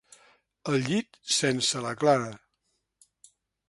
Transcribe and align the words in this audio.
El 0.73 0.79
llit 0.87 1.21
sense 1.41 1.85
la 1.87 1.95
Clara. 2.05 2.35